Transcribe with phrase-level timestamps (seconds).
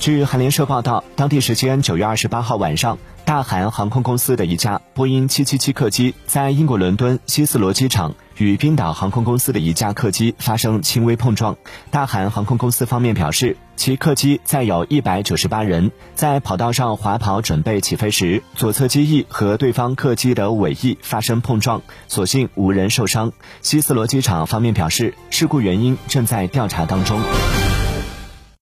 [0.00, 11.58] 据韩联社报道当地时间九月二十八号晚上大韩航空公司的一架波音七七七客机在英国伦敦希斯罗机场与冰岛航空公司的一架客机发生轻微碰撞。
[11.90, 23.34] 大韩航空公司方面表示其客机载有一百九十八人在跑道上滑跑准备起飞时左侧机翼和对方客机的尾翼发生碰撞所幸无人受伤。
[23.60, 27.20] 希斯罗机场方面表示事故原因正在调查当中。